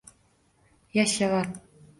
[0.97, 1.47] Yashavor!